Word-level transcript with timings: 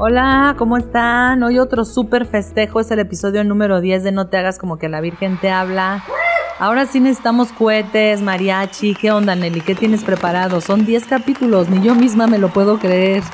Hola, 0.00 0.54
¿cómo 0.56 0.76
están? 0.76 1.42
Hoy 1.42 1.58
otro 1.58 1.84
súper 1.84 2.24
festejo, 2.24 2.78
es 2.78 2.88
el 2.92 3.00
episodio 3.00 3.42
número 3.42 3.80
10 3.80 4.04
de 4.04 4.12
No 4.12 4.28
te 4.28 4.36
hagas 4.36 4.56
como 4.56 4.78
que 4.78 4.88
la 4.88 5.00
Virgen 5.00 5.40
te 5.40 5.50
habla. 5.50 6.04
Ahora 6.60 6.86
sí 6.86 7.00
necesitamos 7.00 7.50
cohetes, 7.50 8.22
mariachi, 8.22 8.94
¿qué 8.94 9.10
onda 9.10 9.34
Nelly? 9.34 9.60
¿Qué 9.60 9.74
tienes 9.74 10.04
preparado? 10.04 10.60
Son 10.60 10.86
10 10.86 11.04
capítulos, 11.08 11.68
ni 11.68 11.82
yo 11.82 11.96
misma 11.96 12.28
me 12.28 12.38
lo 12.38 12.50
puedo 12.50 12.78
creer. 12.78 13.24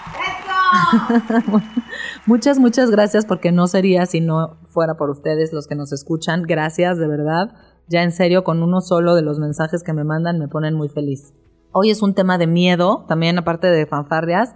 muchas, 2.26 2.58
muchas 2.58 2.90
gracias 2.90 3.26
porque 3.26 3.52
no 3.52 3.66
sería 3.66 4.06
si 4.06 4.22
no 4.22 4.56
fuera 4.68 4.94
por 4.94 5.10
ustedes 5.10 5.52
los 5.52 5.66
que 5.66 5.74
nos 5.74 5.92
escuchan. 5.92 6.44
Gracias, 6.44 6.96
de 6.96 7.06
verdad. 7.06 7.52
Ya 7.88 8.02
en 8.02 8.10
serio, 8.10 8.42
con 8.42 8.62
uno 8.62 8.80
solo 8.80 9.14
de 9.14 9.20
los 9.20 9.38
mensajes 9.38 9.82
que 9.82 9.92
me 9.92 10.04
mandan 10.04 10.38
me 10.38 10.48
ponen 10.48 10.72
muy 10.72 10.88
feliz. 10.88 11.34
Hoy 11.72 11.90
es 11.90 12.00
un 12.00 12.14
tema 12.14 12.38
de 12.38 12.46
miedo, 12.46 13.04
también 13.06 13.36
aparte 13.36 13.66
de 13.66 13.84
fanfarrias, 13.84 14.54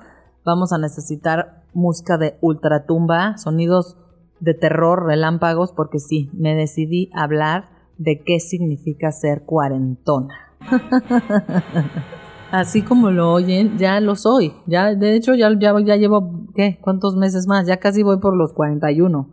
vamos 0.48 0.72
a 0.72 0.78
necesitar 0.78 1.62
música 1.74 2.16
de 2.16 2.38
ultratumba, 2.40 3.36
sonidos 3.36 3.98
de 4.40 4.54
terror, 4.54 5.04
relámpagos, 5.04 5.72
porque 5.72 5.98
sí, 5.98 6.30
me 6.32 6.54
decidí 6.54 7.10
hablar 7.14 7.68
de 7.98 8.22
qué 8.24 8.40
significa 8.40 9.12
ser 9.12 9.42
cuarentona. 9.44 10.34
Así 12.50 12.80
como 12.80 13.10
lo 13.10 13.30
oyen, 13.30 13.76
ya 13.76 14.00
lo 14.00 14.16
soy. 14.16 14.54
Ya, 14.66 14.94
de 14.94 15.16
hecho, 15.16 15.34
ya, 15.34 15.50
ya, 15.58 15.74
ya 15.84 15.96
llevo, 15.96 16.46
¿qué? 16.54 16.78
¿Cuántos 16.80 17.14
meses 17.14 17.46
más? 17.46 17.66
Ya 17.66 17.76
casi 17.76 18.02
voy 18.02 18.18
por 18.18 18.34
los 18.34 18.54
41. 18.54 19.28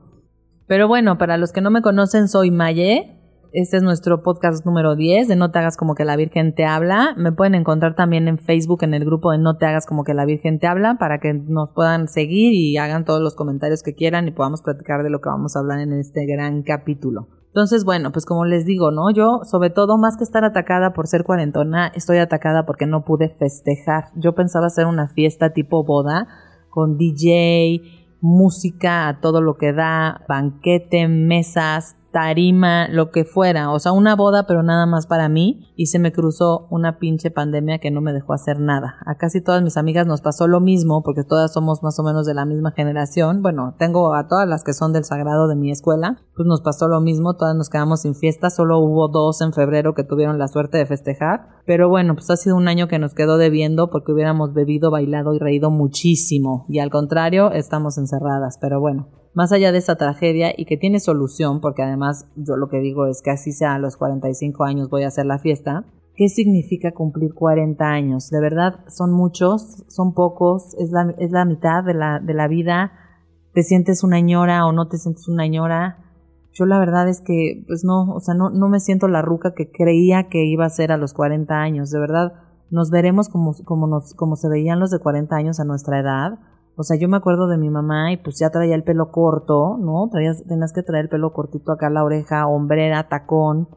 Pero 0.67 0.89
bueno, 0.89 1.17
para 1.17 1.37
los 1.37 1.53
que 1.53 1.61
no 1.61 1.71
me 1.71 1.81
conocen, 1.81 2.27
soy 2.27 2.51
Maye. 2.51 3.14
Este 3.57 3.77
es 3.77 3.83
nuestro 3.83 4.21
podcast 4.21 4.65
número 4.65 4.97
10 4.97 5.29
de 5.29 5.37
No 5.37 5.49
te 5.49 5.59
hagas 5.59 5.77
como 5.77 5.95
que 5.95 6.03
la 6.03 6.17
Virgen 6.17 6.53
te 6.53 6.65
habla. 6.65 7.13
Me 7.15 7.31
pueden 7.31 7.55
encontrar 7.55 7.95
también 7.95 8.27
en 8.27 8.37
Facebook 8.37 8.83
en 8.83 8.93
el 8.93 9.05
grupo 9.05 9.31
de 9.31 9.37
No 9.37 9.55
te 9.55 9.65
hagas 9.65 9.85
como 9.85 10.03
que 10.03 10.13
la 10.13 10.25
Virgen 10.25 10.59
te 10.59 10.67
habla 10.67 10.97
para 10.99 11.19
que 11.19 11.33
nos 11.33 11.71
puedan 11.71 12.09
seguir 12.09 12.51
y 12.51 12.75
hagan 12.75 13.05
todos 13.05 13.21
los 13.21 13.33
comentarios 13.33 13.81
que 13.81 13.95
quieran 13.95 14.27
y 14.27 14.31
podamos 14.31 14.61
platicar 14.61 15.03
de 15.03 15.09
lo 15.09 15.21
que 15.21 15.29
vamos 15.29 15.55
a 15.55 15.59
hablar 15.59 15.79
en 15.79 15.93
este 15.93 16.25
gran 16.25 16.63
capítulo. 16.63 17.29
Entonces, 17.47 17.85
bueno, 17.85 18.11
pues 18.11 18.25
como 18.25 18.43
les 18.43 18.65
digo, 18.65 18.91
¿no? 18.91 19.09
Yo, 19.09 19.39
sobre 19.49 19.69
todo, 19.69 19.97
más 19.97 20.17
que 20.17 20.25
estar 20.25 20.43
atacada 20.43 20.91
por 20.91 21.07
ser 21.07 21.23
cuarentona, 21.23 21.87
estoy 21.95 22.17
atacada 22.17 22.65
porque 22.65 22.87
no 22.87 23.05
pude 23.05 23.29
festejar. 23.29 24.09
Yo 24.17 24.35
pensaba 24.35 24.65
hacer 24.65 24.85
una 24.85 25.07
fiesta 25.07 25.51
tipo 25.51 25.85
boda 25.85 26.27
con 26.69 26.97
DJ, 26.97 27.79
música 28.19 29.07
a 29.07 29.21
todo 29.21 29.39
lo 29.39 29.55
que 29.55 29.71
da, 29.71 30.25
banquete, 30.27 31.07
mesas, 31.07 31.95
tarima, 32.15 32.87
lo 32.87 33.11
que 33.11 33.25
fuera, 33.25 33.71
o 33.71 33.79
sea, 33.79 33.91
una 33.91 34.15
boda, 34.15 34.47
pero 34.47 34.63
nada 34.63 34.85
más 34.85 35.05
para 35.05 35.27
mí, 35.27 35.73
y 35.75 35.87
se 35.87 35.99
me 35.99 36.13
cruzó 36.13 36.65
una 36.69 36.97
pinche 36.97 37.29
pandemia 37.29 37.79
que 37.79 37.91
no 37.91 37.99
me 37.99 38.13
dejó 38.13 38.31
hacer 38.31 38.57
nada. 38.57 38.95
A 39.05 39.15
casi 39.15 39.41
todas 39.41 39.61
mis 39.61 39.75
amigas 39.75 40.07
nos 40.07 40.21
pasó 40.21 40.47
lo 40.47 40.61
mismo, 40.61 41.03
porque 41.03 41.25
todas 41.25 41.51
somos 41.51 41.83
más 41.83 41.99
o 41.99 42.03
menos 42.03 42.25
de 42.25 42.33
la 42.33 42.45
misma 42.45 42.71
generación. 42.71 43.41
Bueno, 43.41 43.75
tengo 43.77 44.15
a 44.15 44.29
todas 44.29 44.47
las 44.47 44.63
que 44.63 44.71
son 44.71 44.93
del 44.93 45.03
sagrado 45.03 45.49
de 45.49 45.57
mi 45.57 45.71
escuela, 45.71 46.21
pues 46.37 46.47
nos 46.47 46.61
pasó 46.61 46.87
lo 46.87 47.01
mismo, 47.01 47.35
todas 47.35 47.53
nos 47.53 47.67
quedamos 47.67 48.03
sin 48.03 48.15
fiesta, 48.15 48.49
solo 48.49 48.79
hubo 48.79 49.09
dos 49.09 49.41
en 49.41 49.51
febrero 49.51 49.93
que 49.93 50.05
tuvieron 50.05 50.39
la 50.39 50.47
suerte 50.47 50.77
de 50.77 50.85
festejar, 50.85 51.49
pero 51.65 51.89
bueno, 51.89 52.13
pues 52.13 52.29
ha 52.29 52.37
sido 52.37 52.55
un 52.55 52.69
año 52.69 52.87
que 52.87 52.97
nos 52.97 53.13
quedó 53.13 53.37
debiendo 53.37 53.89
porque 53.89 54.13
hubiéramos 54.13 54.53
bebido, 54.53 54.89
bailado 54.89 55.33
y 55.33 55.39
reído 55.39 55.69
muchísimo, 55.69 56.65
y 56.69 56.79
al 56.79 56.91
contrario, 56.91 57.51
estamos 57.51 57.97
encerradas, 57.97 58.57
pero 58.61 58.79
bueno 58.79 59.24
más 59.35 59.51
allá 59.51 59.71
de 59.73 59.77
esa 59.77 59.97
tragedia 59.97 60.53
y 60.57 60.65
que 60.65 60.77
tiene 60.77 60.99
solución, 60.99 61.59
porque 61.59 61.83
además 61.83 62.27
yo 62.37 62.55
lo 62.55 62.69
que 62.69 62.79
digo 62.79 63.05
es 63.05 63.21
que 63.21 63.31
así 63.31 63.51
sea 63.51 63.75
a 63.75 63.79
los 63.79 63.97
45 63.97 64.63
años 64.63 64.89
voy 64.89 65.03
a 65.03 65.09
hacer 65.09 65.25
la 65.25 65.39
fiesta, 65.39 65.85
¿qué 66.15 66.29
significa 66.29 66.93
cumplir 66.93 67.33
40 67.33 67.85
años? 67.85 68.29
De 68.29 68.39
verdad, 68.39 68.79
son 68.87 69.11
muchos, 69.11 69.83
son 69.89 70.13
pocos, 70.13 70.73
es 70.79 70.89
la, 70.91 71.13
es 71.19 71.31
la 71.31 71.43
mitad 71.43 71.83
de 71.83 71.93
la, 71.93 72.19
de 72.19 72.33
la 72.33 72.47
vida, 72.47 72.93
te 73.53 73.61
sientes 73.61 74.03
una 74.03 74.21
ñora 74.21 74.65
o 74.65 74.71
no 74.71 74.87
te 74.87 74.97
sientes 74.97 75.27
una 75.27 75.47
ñora. 75.47 75.97
Yo 76.53 76.65
la 76.65 76.79
verdad 76.79 77.09
es 77.09 77.19
que, 77.19 77.65
pues 77.67 77.83
no, 77.83 78.13
o 78.13 78.21
sea, 78.21 78.33
no, 78.35 78.49
no 78.49 78.69
me 78.69 78.79
siento 78.79 79.09
la 79.09 79.21
ruca 79.21 79.53
que 79.53 79.69
creía 79.69 80.29
que 80.29 80.45
iba 80.45 80.65
a 80.65 80.69
ser 80.69 80.93
a 80.93 80.97
los 80.97 81.13
40 81.13 81.53
años, 81.53 81.91
de 81.91 81.99
verdad, 81.99 82.33
nos 82.71 82.89
veremos 82.89 83.27
como, 83.27 83.53
como, 83.65 83.85
nos, 83.87 84.13
como 84.13 84.37
se 84.37 84.47
veían 84.47 84.79
los 84.79 84.91
de 84.91 84.99
40 84.99 85.35
años 85.35 85.59
a 85.59 85.65
nuestra 85.65 85.99
edad 85.99 86.39
o 86.77 86.83
sea, 86.83 86.97
yo 86.97 87.07
me 87.07 87.17
acuerdo 87.17 87.47
de 87.47 87.57
mi 87.57 87.69
mamá 87.69 88.11
y 88.11 88.17
pues 88.17 88.37
ya 88.39 88.49
traía 88.49 88.75
el 88.75 88.83
pelo 88.83 89.11
corto, 89.11 89.77
¿no? 89.77 90.09
Traías, 90.11 90.43
tenías 90.45 90.73
que 90.73 90.83
traer 90.83 91.05
el 91.05 91.09
pelo 91.09 91.31
cortito 91.31 91.71
acá 91.71 91.87
a 91.87 91.89
la 91.89 92.03
oreja, 92.03 92.47
hombrera, 92.47 93.07
tacón, 93.07 93.69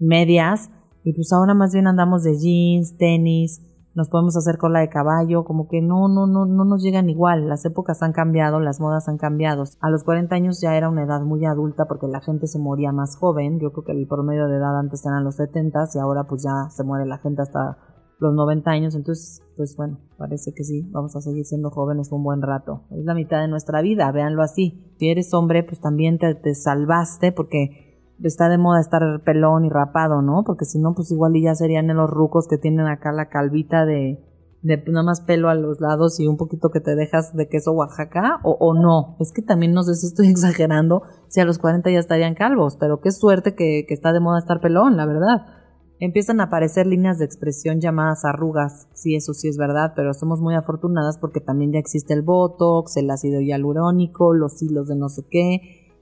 medias. 0.00 0.70
Y 1.04 1.12
pues 1.14 1.32
ahora 1.32 1.54
más 1.54 1.72
bien 1.72 1.86
andamos 1.86 2.24
de 2.24 2.36
jeans, 2.36 2.96
tenis, 2.96 3.62
nos 3.94 4.08
podemos 4.08 4.36
hacer 4.36 4.58
cola 4.58 4.80
de 4.80 4.88
caballo, 4.88 5.44
como 5.44 5.68
que 5.68 5.80
no, 5.80 6.08
no, 6.08 6.26
no, 6.26 6.44
no 6.44 6.64
nos 6.64 6.82
llegan 6.82 7.08
igual. 7.08 7.48
Las 7.48 7.64
épocas 7.64 8.02
han 8.02 8.12
cambiado, 8.12 8.58
las 8.58 8.80
modas 8.80 9.08
han 9.08 9.16
cambiado. 9.16 9.64
A 9.80 9.90
los 9.90 10.02
40 10.02 10.34
años 10.34 10.60
ya 10.60 10.76
era 10.76 10.88
una 10.88 11.04
edad 11.04 11.20
muy 11.22 11.44
adulta 11.44 11.86
porque 11.86 12.08
la 12.08 12.20
gente 12.20 12.48
se 12.48 12.58
moría 12.58 12.92
más 12.92 13.16
joven. 13.16 13.60
Yo 13.60 13.72
creo 13.72 13.84
que 13.84 13.92
el 13.92 14.08
promedio 14.08 14.48
de 14.48 14.56
edad 14.56 14.78
antes 14.78 15.04
eran 15.06 15.24
los 15.24 15.36
70 15.36 15.84
y 15.94 15.98
ahora 15.98 16.24
pues 16.24 16.42
ya 16.42 16.68
se 16.70 16.82
muere 16.84 17.06
la 17.06 17.18
gente 17.18 17.42
hasta 17.42 17.78
los 18.20 18.34
90 18.34 18.70
años, 18.70 18.94
entonces, 18.94 19.42
pues 19.60 19.76
bueno, 19.76 19.98
parece 20.16 20.54
que 20.54 20.64
sí, 20.64 20.88
vamos 20.90 21.14
a 21.16 21.20
seguir 21.20 21.44
siendo 21.44 21.68
jóvenes 21.68 22.10
un 22.12 22.24
buen 22.24 22.40
rato. 22.40 22.84
Es 22.92 23.04
la 23.04 23.12
mitad 23.12 23.42
de 23.42 23.48
nuestra 23.48 23.82
vida, 23.82 24.10
véanlo 24.10 24.42
así. 24.42 24.90
Si 24.98 25.10
eres 25.10 25.34
hombre, 25.34 25.64
pues 25.64 25.82
también 25.82 26.16
te, 26.16 26.34
te 26.34 26.54
salvaste 26.54 27.30
porque 27.30 28.14
está 28.22 28.48
de 28.48 28.56
moda 28.56 28.80
estar 28.80 29.02
pelón 29.22 29.66
y 29.66 29.68
rapado, 29.68 30.22
¿no? 30.22 30.44
Porque 30.46 30.64
si 30.64 30.78
no, 30.78 30.94
pues 30.94 31.10
igual 31.10 31.34
ya 31.38 31.54
serían 31.54 31.94
los 31.94 32.08
rucos 32.08 32.48
que 32.48 32.56
tienen 32.56 32.86
acá 32.86 33.12
la 33.12 33.28
calvita 33.28 33.84
de, 33.84 34.24
de 34.62 34.82
nada 34.86 35.02
más 35.02 35.20
pelo 35.20 35.50
a 35.50 35.54
los 35.54 35.78
lados 35.78 36.18
y 36.20 36.26
un 36.26 36.38
poquito 36.38 36.70
que 36.70 36.80
te 36.80 36.94
dejas 36.94 37.36
de 37.36 37.46
queso 37.46 37.72
Oaxaca, 37.72 38.40
o, 38.42 38.52
o 38.52 38.72
no. 38.72 39.16
Es 39.20 39.30
que 39.30 39.42
también 39.42 39.74
no 39.74 39.82
sé 39.82 39.94
si 39.94 40.06
estoy 40.06 40.28
exagerando, 40.30 41.02
si 41.28 41.42
a 41.42 41.44
los 41.44 41.58
40 41.58 41.90
ya 41.90 41.98
estarían 41.98 42.34
calvos, 42.34 42.78
pero 42.80 43.02
qué 43.02 43.10
suerte 43.10 43.54
que, 43.54 43.84
que 43.86 43.92
está 43.92 44.14
de 44.14 44.20
moda 44.20 44.38
estar 44.38 44.62
pelón, 44.62 44.96
la 44.96 45.04
verdad 45.04 45.59
empiezan 46.00 46.40
a 46.40 46.44
aparecer 46.44 46.86
líneas 46.86 47.18
de 47.18 47.26
expresión 47.26 47.80
llamadas 47.80 48.24
arrugas. 48.24 48.88
Sí, 48.94 49.14
eso 49.14 49.34
sí 49.34 49.48
es 49.48 49.56
verdad, 49.56 49.92
pero 49.94 50.14
somos 50.14 50.40
muy 50.40 50.54
afortunadas 50.54 51.18
porque 51.18 51.40
también 51.40 51.72
ya 51.72 51.78
existe 51.78 52.14
el 52.14 52.22
Botox, 52.22 52.96
el 52.96 53.10
ácido 53.10 53.40
hialurónico, 53.40 54.34
los 54.34 54.60
hilos 54.62 54.88
de 54.88 54.96
no 54.96 55.08
sé 55.08 55.22
qué. 55.30 55.60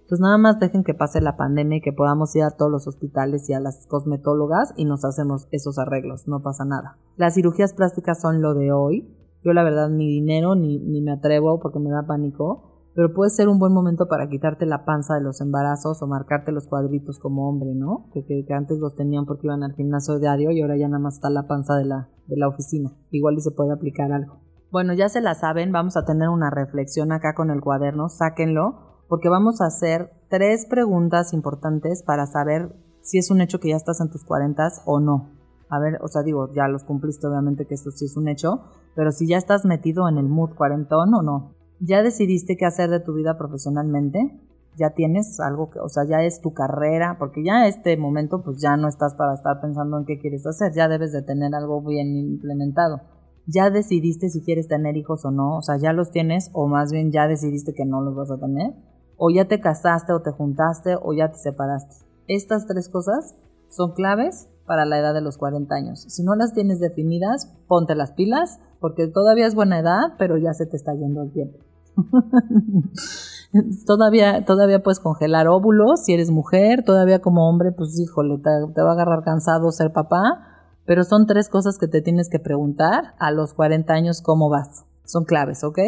Pues 0.09 0.21
nada 0.21 0.39
más 0.39 0.59
dejen 0.59 0.85
que 0.85 0.95
pase 0.95 1.21
la 1.21 1.37
pandemia 1.37 1.79
y 1.79 1.81
que 1.83 1.93
podamos 1.93 2.35
ir 2.35 2.43
a 2.45 2.57
todos 2.57 2.71
los 2.71 2.87
hospitales 2.87 3.49
y 3.51 3.53
a 3.53 3.61
las 3.61 3.87
cosmetólogas 3.89 4.73
y 4.77 4.87
nos 4.87 5.05
hacemos 5.05 5.49
esos 5.51 5.79
arreglos, 5.79 6.27
no 6.27 6.41
pasa 6.41 6.65
nada. 6.65 6.97
Las 7.17 7.35
cirugías 7.35 7.75
plásticas 7.75 8.21
son 8.21 8.41
lo 8.41 8.55
de 8.55 8.73
hoy. 8.73 9.15
Yo 9.45 9.53
la 9.53 9.65
verdad 9.65 9.91
ni 9.91 10.09
dinero 10.09 10.55
ni, 10.55 10.79
ni 10.79 11.03
me 11.03 11.13
atrevo 11.13 11.61
porque 11.61 11.79
me 11.79 11.91
da 11.91 12.07
pánico 12.07 12.78
pero 12.95 13.15
puede 13.15 13.31
ser 13.31 13.49
un 13.49 13.59
buen 13.59 13.73
momento 13.73 14.09
para 14.09 14.29
quitarte 14.29 14.67
la 14.67 14.85
panza 14.85 15.15
de 15.15 15.21
los 15.21 15.41
embarazos 15.41 16.03
o 16.03 16.07
marcarte 16.07 16.53
los 16.53 16.67
cuadritos 16.67 17.19
como 17.19 17.49
hombre, 17.49 17.75
¿no? 17.75 18.11
Que, 18.13 18.45
antes 18.53 18.79
los 18.79 18.95
tenían 18.95 19.25
porque 19.25 19.47
iban 19.47 19.63
al 19.63 19.75
gimnasio 19.75 20.19
diario 20.19 20.51
y 20.51 20.61
ahora 20.61 20.77
ya 20.77 20.89
nada 20.89 20.99
más 20.99 21.15
está 21.15 21.31
la 21.31 21.47
panza 21.47 21.77
de 21.77 21.85
la, 21.85 22.09
de 22.27 22.37
la 22.37 22.49
oficina. 22.49 22.93
Igual 23.11 23.37
y 23.37 23.41
se 23.41 23.53
puede 23.53 23.73
aplicar 23.73 24.13
algo. 24.13 24.41
Bueno, 24.71 24.93
ya 24.93 25.09
se 25.09 25.21
la 25.21 25.35
saben, 25.35 25.73
vamos 25.73 25.97
a 25.97 26.05
tener 26.05 26.29
una 26.29 26.51
reflexión 26.51 27.13
acá 27.13 27.35
con 27.35 27.51
el 27.51 27.61
cuaderno, 27.61 28.09
sáquenlo, 28.09 29.05
porque 29.09 29.29
vamos 29.31 29.61
a 29.61 29.67
hacer 29.67 30.11
tres 30.29 30.67
preguntas 30.69 31.33
importantes 31.33 32.03
para 32.03 32.27
saber 32.27 32.75
si 33.01 33.19
es 33.19 33.31
un 33.31 33.41
hecho 33.41 33.61
que 33.61 33.71
ya 33.71 33.77
estás 33.77 34.01
en 34.01 34.11
tus 34.11 34.25
cuarentas 34.25 34.83
o 34.85 35.01
no. 35.01 35.31
A 35.71 35.79
ver, 35.79 35.99
o 36.03 36.09
sea, 36.09 36.23
digo, 36.23 36.53
ya 36.55 36.69
los 36.69 36.85
cumpliste, 36.85 37.27
obviamente 37.27 37.67
que 37.67 37.75
esto 37.75 37.91
sí 37.91 38.07
es 38.07 38.17
un 38.17 38.29
hecho, 38.29 38.63
pero 38.95 39.11
si 39.11 39.27
ya 39.27 39.37
estás 39.37 39.65
metido 39.65 40.09
en 40.09 40.19
el 40.19 40.29
mood 40.29 40.55
cuarentón 40.55 41.15
o 41.15 41.23
no. 41.23 41.55
¿Ya 41.81 42.03
decidiste 42.03 42.57
qué 42.57 42.67
hacer 42.67 42.91
de 42.91 43.01
tu 43.01 43.15
vida 43.15 43.39
profesionalmente? 43.39 44.19
¿Ya 44.77 44.91
tienes 44.91 45.39
algo 45.41 45.71
que, 45.71 45.79
o 45.79 45.89
sea, 45.89 46.05
ya 46.09 46.25
es 46.25 46.41
tu 46.41 46.53
carrera? 46.53 47.17
Porque 47.19 47.45
ya 47.45 47.61
en 47.61 47.67
este 47.67 47.97
momento 47.97 48.43
pues 48.43 48.61
ya 48.61 48.77
no 48.77 48.89
estás 48.89 49.15
para 49.15 49.35
estar 49.35 49.61
pensando 49.61 49.99
en 49.99 50.05
qué 50.05 50.19
quieres 50.19 50.47
hacer, 50.47 50.73
ya 50.75 50.89
debes 50.89 51.13
de 51.13 51.23
tener 51.23 51.55
algo 51.55 51.81
bien 51.83 52.17
implementado. 52.17 53.01
¿Ya 53.47 53.71
decidiste 53.71 54.29
si 54.29 54.43
quieres 54.43 54.69
tener 54.69 54.97
hijos 54.97 55.25
o 55.25 55.31
no? 55.31 55.57
O 55.57 55.63
sea, 55.63 55.77
¿ya 55.79 55.93
los 55.93 56.11
tienes 56.11 56.51
o 56.53 56.67
más 56.67 56.93
bien 56.93 57.13
ya 57.13 57.29
decidiste 57.29 57.73
que 57.75 57.87
no 57.87 58.03
los 58.03 58.15
vas 58.15 58.31
a 58.31 58.39
tener? 58.39 58.75
¿O 59.17 59.31
ya 59.31 59.47
te 59.47 59.61
casaste 59.61 60.13
o 60.13 60.21
te 60.21 60.33
juntaste 60.33 60.97
o 61.01 61.13
ya 61.13 61.31
te 61.31 61.39
separaste? 61.39 62.05
Estas 62.27 62.67
tres 62.67 62.89
cosas 62.89 63.37
son 63.69 63.93
claves 63.93 64.49
para 64.67 64.85
la 64.85 64.99
edad 64.99 65.15
de 65.15 65.23
los 65.23 65.39
40 65.39 65.75
años. 65.75 66.05
Si 66.09 66.23
no 66.23 66.35
las 66.35 66.53
tienes 66.53 66.79
definidas, 66.79 67.53
ponte 67.69 67.95
las 67.95 68.13
pilas, 68.13 68.61
porque 68.81 69.07
todavía 69.09 69.47
es 69.47 69.55
buena 69.55 69.79
edad, 69.79 70.15
pero 70.19 70.37
ya 70.37 70.53
se 70.53 70.67
te 70.67 70.77
está 70.77 70.93
yendo 70.95 71.23
el 71.23 71.33
tiempo. 71.33 71.68
todavía, 73.87 74.45
todavía 74.45 74.83
puedes 74.83 75.01
congelar 75.01 75.49
óvulos 75.49 76.05
si 76.05 76.15
eres 76.15 76.31
mujer, 76.31 76.85
todavía 76.85 77.21
como 77.21 77.49
hombre, 77.49 77.73
pues 77.73 77.99
híjole, 77.99 78.39
te, 78.39 78.83
va 78.83 78.91
a 78.91 78.93
agarrar 78.93 79.25
cansado 79.25 79.71
ser 79.71 79.93
papá, 79.93 80.67
pero 80.85 81.05
son 81.05 81.27
tres 81.27 81.49
cosas 81.49 81.79
que 81.79 81.89
te 81.89 82.03
tienes 82.03 82.29
que 82.29 82.39
preguntar 82.39 83.15
a 83.19 83.31
los 83.31 83.55
40 83.55 83.93
años 83.93 84.23
cómo 84.23 84.49
vas. 84.49 84.85
Son 85.05 85.25
claves, 85.25 85.65
¿ok? 85.65 85.79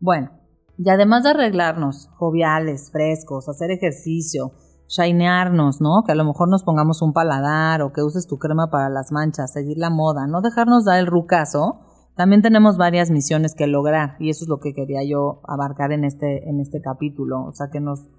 Bueno, 0.00 0.30
y 0.78 0.88
además 0.88 1.24
de 1.24 1.30
arreglarnos, 1.30 2.08
joviales, 2.16 2.90
frescos, 2.90 3.48
hacer 3.48 3.70
ejercicio, 3.70 4.52
shinearnos, 4.88 5.80
¿no? 5.80 6.02
Que 6.04 6.12
a 6.12 6.14
lo 6.16 6.24
mejor 6.24 6.48
nos 6.48 6.64
pongamos 6.64 7.02
un 7.02 7.12
paladar 7.12 7.82
o 7.82 7.92
que 7.92 8.02
uses 8.02 8.26
tu 8.26 8.38
crema 8.38 8.70
para 8.70 8.88
las 8.88 9.12
manchas, 9.12 9.52
seguir 9.52 9.76
la 9.78 9.90
moda, 9.90 10.26
no 10.26 10.40
dejarnos 10.40 10.84
dar 10.84 10.98
el 10.98 11.06
rucazo 11.06 11.80
También 12.20 12.42
tenemos 12.42 12.76
varias 12.76 13.10
misiones 13.10 13.54
que 13.54 13.66
lograr 13.66 14.16
y 14.18 14.28
eso 14.28 14.44
es 14.44 14.50
lo 14.50 14.60
que 14.60 14.74
quería 14.74 15.02
yo 15.02 15.40
abarcar 15.48 15.90
en 15.90 16.04
este, 16.04 16.50
en 16.50 16.60
este 16.60 16.82
capítulo, 16.82 17.46
o 17.46 17.52
sea, 17.54 17.68
que 17.72 17.80
nos, 17.80 18.10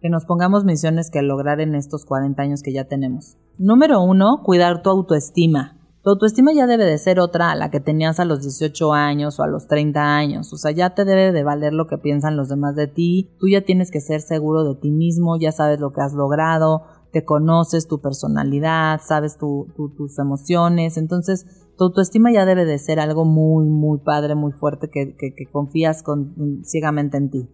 que 0.00 0.08
nos 0.08 0.24
pongamos 0.24 0.64
misiones 0.64 1.10
que 1.10 1.20
lograr 1.20 1.60
en 1.60 1.74
estos 1.74 2.04
40 2.04 2.40
años 2.40 2.62
que 2.62 2.72
ya 2.72 2.84
tenemos. 2.84 3.38
Número 3.58 4.02
uno, 4.02 4.42
cuidar 4.44 4.82
tu 4.82 4.90
autoestima. 4.90 5.80
Tu 6.04 6.10
autoestima 6.10 6.52
ya 6.52 6.68
debe 6.68 6.84
de 6.84 6.96
ser 6.96 7.18
otra 7.18 7.50
a 7.50 7.56
la 7.56 7.72
que 7.72 7.80
tenías 7.80 8.20
a 8.20 8.24
los 8.24 8.42
18 8.42 8.92
años 8.92 9.40
o 9.40 9.42
a 9.42 9.48
los 9.48 9.66
30 9.66 10.00
años. 10.00 10.52
O 10.52 10.56
sea, 10.56 10.70
ya 10.70 10.94
te 10.94 11.04
debe 11.04 11.32
de 11.32 11.42
valer 11.42 11.72
lo 11.72 11.88
que 11.88 11.98
piensan 11.98 12.36
los 12.36 12.48
demás 12.48 12.76
de 12.76 12.86
ti. 12.86 13.34
Tú 13.40 13.48
ya 13.48 13.62
tienes 13.62 13.90
que 13.90 14.00
ser 14.00 14.20
seguro 14.20 14.62
de 14.62 14.80
ti 14.80 14.92
mismo, 14.92 15.36
ya 15.40 15.50
sabes 15.50 15.80
lo 15.80 15.90
que 15.90 16.02
has 16.02 16.12
logrado, 16.12 16.84
te 17.12 17.24
conoces 17.24 17.88
tu 17.88 18.00
personalidad, 18.00 19.00
sabes 19.04 19.36
tus 19.38 20.18
emociones. 20.20 20.96
Entonces, 20.96 21.59
tu 21.80 21.84
autoestima 21.84 22.30
ya 22.30 22.44
debe 22.44 22.66
de 22.66 22.78
ser 22.78 23.00
algo 23.00 23.24
muy, 23.24 23.70
muy 23.70 24.00
padre, 24.00 24.34
muy 24.34 24.52
fuerte, 24.52 24.90
que, 24.90 25.32
confías 25.50 26.02
con, 26.02 26.62
ciegamente 26.62 27.16
en 27.16 27.30
ti. 27.30 27.48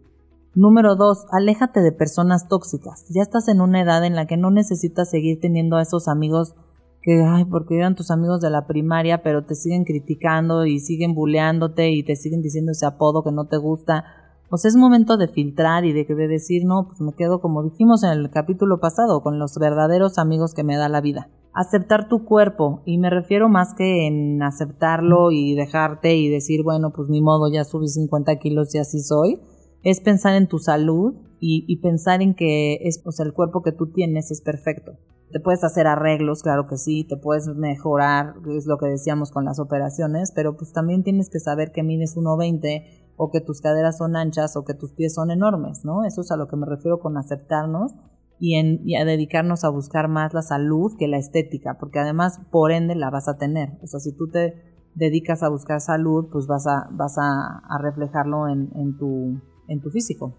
Número 0.53 0.97
dos, 0.97 1.27
aléjate 1.31 1.81
de 1.81 1.93
personas 1.93 2.49
tóxicas. 2.49 3.07
Ya 3.15 3.23
estás 3.23 3.47
en 3.47 3.61
una 3.61 3.81
edad 3.81 4.05
en 4.05 4.17
la 4.17 4.27
que 4.27 4.37
no 4.37 4.51
necesitas 4.51 5.11
seguir 5.11 5.39
teniendo 5.41 5.77
a 5.77 5.83
esos 5.83 6.09
amigos 6.09 6.57
que, 7.03 7.23
ay, 7.23 7.45
porque 7.45 7.77
eran 7.77 7.95
tus 7.95 8.11
amigos 8.11 8.41
de 8.41 8.51
la 8.51 8.67
primaria, 8.67 9.23
pero 9.23 9.45
te 9.45 9.55
siguen 9.55 9.85
criticando 9.85 10.67
y 10.67 10.81
siguen 10.81 11.15
buleándote 11.15 11.93
y 11.93 12.03
te 12.03 12.17
siguen 12.17 12.43
diciendo 12.43 12.73
ese 12.73 12.85
apodo 12.85 13.23
que 13.23 13.31
no 13.31 13.45
te 13.45 13.59
gusta. 13.59 14.07
Pues 14.51 14.65
es 14.65 14.75
momento 14.75 15.17
de 15.19 15.29
filtrar 15.29 15.85
y 15.85 15.93
de, 15.93 16.05
de 16.05 16.27
decir, 16.27 16.65
no, 16.65 16.89
pues 16.89 17.01
me 17.01 17.13
quedo 17.13 17.41
como 17.41 17.63
dijimos 17.63 18.03
en 18.03 18.11
el 18.11 18.29
capítulo 18.31 18.81
pasado, 18.81 19.23
con 19.23 19.39
los 19.39 19.57
verdaderos 19.57 20.19
amigos 20.19 20.53
que 20.53 20.65
me 20.65 20.77
da 20.77 20.89
la 20.89 21.01
vida. 21.01 21.29
Aceptar 21.59 22.07
tu 22.07 22.27
cuerpo, 22.27 22.83
y 22.85 22.99
me 22.99 23.09
refiero 23.09 23.49
más 23.49 23.73
que 23.73 24.07
en 24.07 24.43
aceptarlo 24.43 25.31
y 25.31 25.55
dejarte 25.55 26.15
y 26.15 26.29
decir, 26.29 26.63
bueno, 26.63 26.93
pues 26.95 27.09
mi 27.09 27.23
modo, 27.23 27.51
ya 27.51 27.65
subí 27.65 27.89
50 27.89 28.37
kilos 28.37 28.75
y 28.75 28.79
así 28.79 29.01
soy, 29.01 29.41
es 29.83 30.03
pensar 30.03 30.35
en 30.35 30.49
tu 30.49 30.59
salud 30.59 31.15
y, 31.41 31.65
y 31.67 31.81
pensar 31.81 32.21
en 32.21 32.35
que 32.35 32.75
es, 32.83 33.01
o 33.07 33.11
sea, 33.11 33.25
el 33.25 33.33
cuerpo 33.33 33.63
que 33.63 33.73
tú 33.73 33.91
tienes 33.91 34.31
es 34.31 34.43
perfecto. 34.43 34.99
Te 35.33 35.41
puedes 35.41 35.65
hacer 35.65 35.87
arreglos, 35.87 36.43
claro 36.43 36.67
que 36.67 36.77
sí, 36.77 37.05
te 37.09 37.17
puedes 37.17 37.49
mejorar, 37.49 38.35
es 38.55 38.67
lo 38.67 38.77
que 38.77 38.89
decíamos 38.89 39.31
con 39.31 39.47
las 39.47 39.59
operaciones, 39.59 40.33
pero 40.35 40.59
pues 40.59 40.75
también 40.75 41.05
tienes 41.05 41.31
que 41.31 41.41
saber 41.41 41.73
que 41.73 41.83
mides 41.83 42.19
1,20 42.19 42.85
o 43.17 43.31
que 43.31 43.41
tus 43.41 43.63
caderas 43.63 43.97
son 43.97 44.15
anchas 44.15 44.57
o 44.57 44.65
que 44.65 44.75
tus 44.75 44.93
pies 44.93 45.15
son 45.15 45.31
enormes, 45.31 45.87
¿no? 45.87 46.05
Eso 46.05 46.21
es 46.21 46.31
a 46.31 46.37
lo 46.37 46.49
que 46.49 46.57
me 46.57 46.67
refiero 46.67 47.01
con 47.01 47.17
aceptarnos 47.17 47.95
y, 48.39 48.57
en, 48.57 48.81
a 49.01 49.05
dedicarnos 49.05 49.65
a 49.65 49.71
buscar 49.71 50.09
más 50.09 50.35
la 50.35 50.43
salud 50.43 50.93
que 50.99 51.09
la 51.09 51.19
estética, 51.19 51.77
porque 51.79 51.99
además 51.99 52.41
por 52.51 52.73
ende 52.73 52.95
la 52.95 53.11
vas 53.11 53.29
a 53.29 53.39
tener. 53.39 53.79
O 53.83 53.87
sea, 53.87 54.01
si 54.01 54.13
tú 54.17 54.29
te 54.29 54.55
dedicas 54.95 55.43
a 55.43 55.49
buscar 55.49 55.81
salud, 55.81 56.27
pues 56.31 56.47
vas 56.47 56.67
a, 56.67 56.89
vas 56.93 57.17
a, 57.19 57.59
a 57.69 57.79
reflejarlo 57.83 58.49
en, 58.49 58.71
en, 58.75 58.97
tu, 58.97 59.41
en 59.69 59.81
tu 59.81 59.91
físico. 59.91 60.39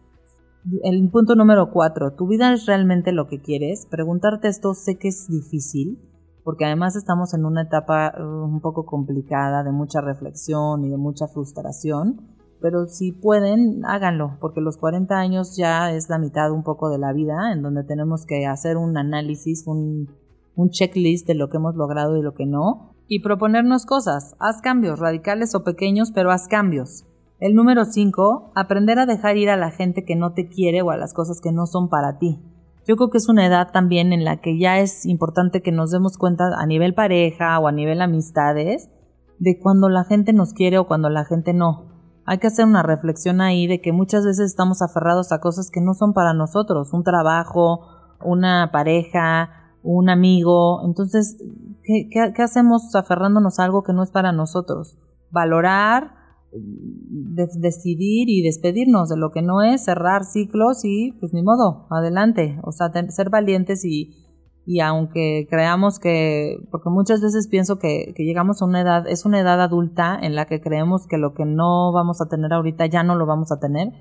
El 0.84 1.10
punto 1.12 1.36
número 1.36 1.72
cuatro, 1.72 2.16
¿tu 2.16 2.28
vida 2.28 2.52
es 2.52 2.66
realmente 2.66 3.12
lo 3.14 3.28
que 3.28 3.40
quieres? 3.40 3.88
Preguntarte 3.90 4.50
esto 4.50 4.74
sé 4.74 4.98
que 4.98 5.08
es 5.08 5.28
difícil, 5.30 6.00
porque 6.44 6.66
además 6.66 6.96
estamos 6.96 7.34
en 7.34 7.46
una 7.46 7.62
etapa 7.64 8.14
uh, 8.18 8.46
un 8.46 8.60
poco 8.60 8.86
complicada 8.86 9.64
de 9.64 9.72
mucha 9.72 10.02
reflexión 10.02 10.84
y 10.84 10.90
de 10.90 10.98
mucha 10.98 11.28
frustración, 11.28 12.37
pero 12.62 12.86
si 12.86 13.12
pueden, 13.12 13.86
háganlo, 13.86 14.38
porque 14.40 14.62
los 14.62 14.78
40 14.78 15.18
años 15.18 15.56
ya 15.56 15.92
es 15.92 16.10
la 16.10 16.18
mitad 16.18 16.52
un 16.52 16.64
poco 16.64 16.90
de 16.90 16.98
la 16.98 17.14
vida, 17.14 17.52
en 17.54 17.62
donde 17.62 17.84
tenemos 17.84 18.26
que 18.26 18.46
hacer 18.46 18.78
un 18.78 18.98
análisis, 18.98 19.66
un, 19.68 20.10
un 20.56 20.70
checklist 20.70 21.28
de 21.28 21.36
lo 21.36 21.50
que 21.50 21.58
hemos 21.58 21.76
logrado 21.76 22.18
y 22.18 22.22
lo 22.22 22.34
que 22.34 22.46
no, 22.46 22.96
y 23.08 23.22
proponernos 23.22 23.86
cosas. 23.86 24.36
Haz 24.40 24.62
cambios, 24.62 25.00
radicales 25.00 25.56
o 25.56 25.64
pequeños, 25.64 26.12
pero 26.12 26.32
haz 26.32 26.48
cambios. 26.48 27.06
El 27.40 27.54
número 27.54 27.86
5, 27.86 28.52
aprender 28.56 28.98
a 28.98 29.06
dejar 29.06 29.38
ir 29.38 29.50
a 29.50 29.58
la 29.58 29.70
gente 29.70 30.04
que 30.04 30.16
no 30.16 30.34
te 30.34 30.48
quiere 30.48 30.82
o 30.82 30.90
a 30.90 30.98
las 30.98 31.14
cosas 31.14 31.40
que 31.40 31.52
no 31.52 31.68
son 31.68 31.88
para 31.88 32.18
ti. 32.18 32.40
Yo 32.88 32.96
creo 32.96 33.10
que 33.10 33.20
es 33.20 33.30
una 33.30 33.46
edad 33.46 33.72
también 33.72 34.14
en 34.14 34.24
la 34.24 34.38
que 34.38 34.58
ya 34.58 34.80
es 34.80 35.06
importante 35.06 35.62
que 35.62 35.72
nos 35.72 35.92
demos 35.92 36.18
cuenta 36.18 36.46
a 36.58 36.66
nivel 36.66 36.94
pareja 36.94 37.60
o 37.60 37.68
a 37.68 37.72
nivel 37.72 38.02
amistades 38.02 38.90
de 39.40 39.60
cuando 39.60 39.90
la 39.90 40.04
gente 40.04 40.34
nos 40.34 40.54
quiere 40.54 40.80
o 40.80 40.88
cuando 40.88 41.10
la 41.10 41.26
gente 41.26 41.54
no. 41.54 41.87
Hay 42.28 42.38
que 42.38 42.48
hacer 42.48 42.66
una 42.66 42.84
reflexión 42.84 43.42
ahí 43.42 43.68
de 43.68 43.82
que 43.82 43.94
muchas 43.94 44.26
veces 44.26 44.52
estamos 44.52 44.82
aferrados 44.82 45.32
a 45.32 45.40
cosas 45.40 45.72
que 45.72 45.82
no 45.82 45.94
son 45.94 46.14
para 46.14 46.34
nosotros, 46.34 46.94
un 46.94 47.04
trabajo, 47.04 47.88
una 48.24 48.70
pareja, 48.72 49.50
un 49.82 50.10
amigo. 50.10 50.86
Entonces, 50.86 51.38
¿qué, 51.84 52.10
qué 52.12 52.44
hacemos 52.44 52.94
aferrándonos 52.96 53.60
a 53.60 53.64
algo 53.64 53.82
que 53.82 53.94
no 53.94 54.04
es 54.04 54.12
para 54.12 54.34
nosotros? 54.34 54.98
Valorar, 55.32 56.12
de 56.52 57.48
decidir 57.60 58.30
y 58.30 58.42
despedirnos 58.42 59.10
de 59.10 59.18
lo 59.18 59.32
que 59.32 59.42
no 59.42 59.62
es, 59.62 59.86
cerrar 59.86 60.24
ciclos 60.24 60.84
y 60.84 61.14
pues 61.20 61.34
ni 61.34 61.44
modo, 61.44 61.88
adelante, 61.90 62.60
o 62.64 62.72
sea, 62.72 62.92
ser 63.10 63.30
valientes 63.30 63.84
y, 63.86 64.27
y 64.70 64.82
aunque 64.82 65.48
creamos 65.50 65.98
que, 65.98 66.58
porque 66.72 66.90
muchas 66.90 67.22
veces 67.22 67.48
pienso 67.48 67.80
que, 67.80 68.14
llegamos 68.18 68.62
a 68.62 68.66
una 68.66 68.82
edad, 68.82 69.08
es 69.08 69.26
una 69.26 69.40
edad 69.40 69.62
adulta 69.62 70.20
en 70.22 70.36
la 70.36 70.46
que 70.46 70.60
creemos 70.60 71.08
que 71.08 71.18
lo 71.18 71.34
que 71.34 71.46
no 71.46 71.94
vamos 71.94 72.20
a 72.20 72.28
tener 72.28 72.52
ahorita 72.52 72.86
ya 72.86 73.02
no 73.02 73.16
lo 73.16 73.26
vamos 73.26 73.50
a 73.54 73.62
tener 73.62 73.94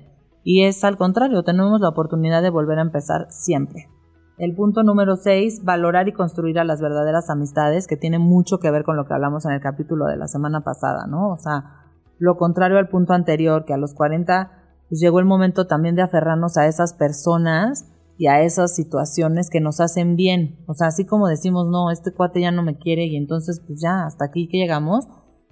y 0.43 0.65
es 0.65 0.83
al 0.83 0.97
contrario, 0.97 1.41
tenemos 1.43 1.79
la 1.79 1.87
oportunidad 1.87 2.41
de 2.41 2.49
volver 2.49 2.79
a 2.79 2.81
empezar 2.81 3.27
siempre. 3.29 3.87
El 4.37 4.55
punto 4.55 4.83
número 4.83 5.15
6, 5.15 5.63
valorar 5.63 6.09
y 6.09 6.13
construir 6.13 6.59
a 6.59 6.65
las 6.65 6.81
verdaderas 6.81 7.29
amistades, 7.29 7.87
que 7.87 7.95
tiene 7.95 8.19
mucho 8.19 8.59
que 8.59 8.69
ver 8.69 8.83
con 8.83 8.97
lo 8.97 9.05
que 9.05 9.13
hablamos 9.13 9.45
en 9.45 9.53
el 9.53 9.61
capítulo 9.61 10.05
de 10.05 10.17
la 10.17 10.27
semana 10.27 10.65
pasada, 10.65 11.07
¿no? 11.07 11.29
O 11.29 11.37
sea, 11.37 11.85
lo 12.19 12.35
contrario 12.35 12.77
al 12.77 12.89
punto 12.89 13.13
anterior, 13.13 13.63
que 13.63 13.73
a 13.73 13.77
los 13.77 13.93
40 13.93 14.51
pues 14.89 14.99
llegó 14.99 15.19
el 15.19 15.25
momento 15.25 15.65
también 15.65 15.95
de 15.95 16.01
aferrarnos 16.01 16.57
a 16.57 16.67
esas 16.67 16.93
personas 16.93 17.85
y 18.17 18.27
a 18.27 18.41
esas 18.41 18.75
situaciones 18.75 19.49
que 19.49 19.61
nos 19.61 19.79
hacen 19.79 20.15
bien. 20.15 20.57
O 20.67 20.73
sea, 20.73 20.87
así 20.87 21.05
como 21.05 21.27
decimos, 21.27 21.67
no, 21.67 21.91
este 21.91 22.11
cuate 22.11 22.41
ya 22.41 22.51
no 22.51 22.63
me 22.63 22.77
quiere 22.77 23.05
y 23.05 23.15
entonces 23.15 23.61
pues 23.65 23.79
ya, 23.79 24.05
hasta 24.05 24.25
aquí 24.25 24.47
que 24.47 24.57
llegamos, 24.57 25.07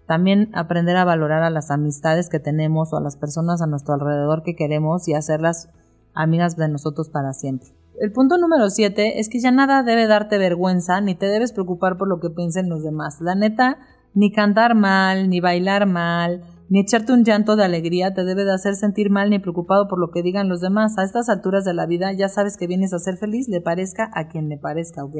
también 0.07 0.49
aprender 0.53 0.97
a 0.97 1.05
valorar 1.05 1.43
a 1.43 1.49
las 1.49 1.71
amistades 1.71 2.29
que 2.29 2.39
tenemos 2.39 2.93
o 2.93 2.97
a 2.97 3.01
las 3.01 3.17
personas 3.17 3.61
a 3.61 3.67
nuestro 3.67 3.93
alrededor 3.93 4.43
que 4.43 4.55
queremos 4.55 5.07
y 5.07 5.13
hacerlas 5.13 5.69
amigas 6.13 6.55
de 6.55 6.69
nosotros 6.69 7.09
para 7.09 7.33
siempre. 7.33 7.69
El 7.99 8.11
punto 8.11 8.37
número 8.37 8.69
7 8.69 9.19
es 9.19 9.29
que 9.29 9.39
ya 9.39 9.51
nada 9.51 9.83
debe 9.83 10.05
darte 10.07 10.37
vergüenza 10.37 10.99
ni 11.01 11.15
te 11.15 11.27
debes 11.27 11.53
preocupar 11.53 11.97
por 11.97 12.07
lo 12.07 12.19
que 12.19 12.29
piensen 12.29 12.67
los 12.67 12.83
demás. 12.83 13.21
La 13.21 13.35
neta, 13.35 13.77
ni 14.13 14.31
cantar 14.31 14.75
mal, 14.75 15.29
ni 15.29 15.39
bailar 15.39 15.85
mal, 15.85 16.43
ni 16.69 16.79
echarte 16.79 17.13
un 17.13 17.23
llanto 17.23 17.55
de 17.55 17.63
alegría 17.63 18.13
te 18.13 18.23
debe 18.23 18.43
de 18.43 18.53
hacer 18.53 18.75
sentir 18.75 19.09
mal 19.11 19.29
ni 19.29 19.39
preocupado 19.39 19.87
por 19.87 19.99
lo 19.99 20.09
que 20.11 20.23
digan 20.23 20.49
los 20.49 20.61
demás. 20.61 20.97
A 20.97 21.03
estas 21.03 21.29
alturas 21.29 21.63
de 21.63 21.73
la 21.73 21.85
vida 21.85 22.11
ya 22.13 22.29
sabes 22.29 22.57
que 22.57 22.67
vienes 22.67 22.93
a 22.93 22.99
ser 22.99 23.17
feliz, 23.17 23.47
le 23.47 23.61
parezca 23.61 24.09
a 24.13 24.27
quien 24.27 24.49
le 24.49 24.57
parezca, 24.57 25.03
¿ok? 25.03 25.15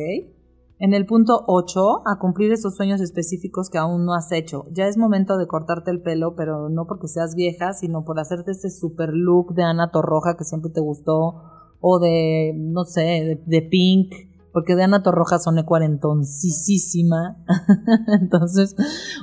En 0.77 0.93
el 0.93 1.05
punto 1.05 1.45
8, 1.47 2.01
a 2.05 2.19
cumplir 2.19 2.51
esos 2.51 2.75
sueños 2.75 2.99
específicos 2.99 3.69
que 3.69 3.77
aún 3.77 4.05
no 4.05 4.13
has 4.13 4.31
hecho. 4.33 4.65
Ya 4.71 4.87
es 4.87 4.97
momento 4.97 5.37
de 5.37 5.47
cortarte 5.47 5.89
el 5.89 6.01
pelo, 6.01 6.35
pero 6.35 6.67
no 6.67 6.85
porque 6.85 7.07
seas 7.07 7.33
vieja, 7.33 7.73
sino 7.73 8.03
por 8.03 8.19
hacerte 8.19 8.51
ese 8.51 8.69
super 8.69 9.09
look 9.13 9.53
de 9.53 9.63
Ana 9.63 9.91
Torroja 9.91 10.35
que 10.35 10.43
siempre 10.43 10.71
te 10.71 10.81
gustó, 10.81 11.43
o 11.79 11.99
de, 11.99 12.53
no 12.57 12.83
sé, 12.83 13.41
de, 13.45 13.61
Pink, 13.61 14.13
porque 14.51 14.75
de 14.75 14.83
Ana 14.83 15.01
Torroja 15.01 15.39
soné 15.39 15.63
cuarentoncísima. 15.63 17.37
Entonces, 18.19 18.75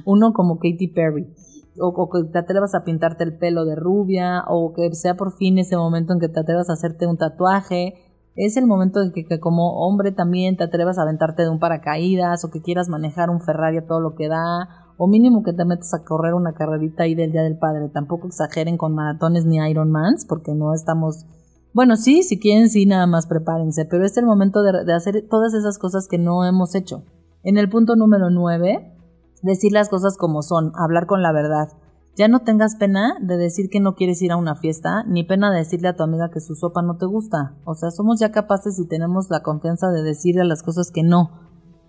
uno 0.06 0.32
como 0.32 0.56
Katy 0.56 0.88
Perry 0.94 1.34
o, 1.78 2.10
que 2.10 2.24
te 2.30 2.38
atrevas 2.38 2.74
a 2.74 2.84
pintarte 2.84 3.24
el 3.24 3.36
pelo 3.36 3.64
de 3.64 3.76
rubia, 3.76 4.44
o 4.48 4.72
que 4.74 4.92
sea 4.94 5.14
por 5.14 5.32
fin 5.32 5.58
ese 5.58 5.76
momento 5.76 6.12
en 6.12 6.20
que 6.20 6.28
te 6.28 6.40
atrevas 6.40 6.68
a 6.70 6.74
hacerte 6.74 7.06
un 7.06 7.16
tatuaje. 7.16 7.94
Es 8.34 8.56
el 8.56 8.66
momento 8.66 9.02
en 9.02 9.12
que, 9.12 9.40
como 9.40 9.86
hombre 9.86 10.12
también 10.12 10.56
te 10.56 10.64
atrevas 10.64 10.98
a 10.98 11.02
aventarte 11.02 11.42
de 11.42 11.50
un 11.50 11.58
paracaídas, 11.58 12.44
o 12.44 12.50
que 12.50 12.62
quieras 12.62 12.88
manejar 12.88 13.30
un 13.30 13.40
Ferrari 13.40 13.78
a 13.78 13.86
todo 13.86 14.00
lo 14.00 14.14
que 14.14 14.28
da, 14.28 14.68
o 14.96 15.06
mínimo 15.06 15.42
que 15.42 15.52
te 15.52 15.64
metas 15.64 15.92
a 15.94 16.04
correr 16.04 16.34
una 16.34 16.52
carrerita 16.52 17.04
ahí 17.04 17.14
del 17.14 17.32
Día 17.32 17.42
del 17.42 17.58
Padre. 17.58 17.88
Tampoco 17.88 18.26
exageren 18.28 18.76
con 18.76 18.94
maratones 18.94 19.44
ni 19.44 19.56
Ironmans, 19.56 20.26
porque 20.26 20.54
no 20.54 20.74
estamos... 20.74 21.26
Bueno, 21.74 21.96
sí, 21.96 22.22
si 22.22 22.38
quieren, 22.38 22.68
sí, 22.68 22.84
nada 22.84 23.06
más 23.06 23.26
prepárense, 23.26 23.86
pero 23.86 24.04
es 24.04 24.16
el 24.18 24.26
momento 24.26 24.62
de, 24.62 24.84
de 24.84 24.92
hacer 24.92 25.26
todas 25.30 25.54
esas 25.54 25.78
cosas 25.78 26.06
que 26.06 26.18
no 26.18 26.44
hemos 26.44 26.74
hecho. 26.74 27.02
En 27.42 27.56
el 27.56 27.70
punto 27.70 27.96
número 27.96 28.28
9, 28.30 29.01
decir 29.42 29.72
las 29.72 29.88
cosas 29.88 30.16
como 30.16 30.42
son, 30.42 30.72
hablar 30.76 31.06
con 31.06 31.22
la 31.22 31.32
verdad. 31.32 31.68
Ya 32.16 32.28
no 32.28 32.40
tengas 32.40 32.76
pena 32.76 33.16
de 33.20 33.36
decir 33.36 33.70
que 33.70 33.80
no 33.80 33.94
quieres 33.94 34.20
ir 34.20 34.32
a 34.32 34.36
una 34.36 34.54
fiesta, 34.54 35.02
ni 35.04 35.24
pena 35.24 35.50
de 35.50 35.58
decirle 35.58 35.88
a 35.88 35.96
tu 35.96 36.02
amiga 36.02 36.30
que 36.30 36.40
su 36.40 36.54
sopa 36.54 36.82
no 36.82 36.96
te 36.98 37.06
gusta. 37.06 37.56
O 37.64 37.74
sea, 37.74 37.90
somos 37.90 38.20
ya 38.20 38.32
capaces 38.32 38.78
y 38.78 38.86
tenemos 38.86 39.30
la 39.30 39.42
confianza 39.42 39.88
de 39.90 40.02
decirle 40.02 40.44
las 40.44 40.62
cosas 40.62 40.90
que 40.90 41.02
no. 41.02 41.30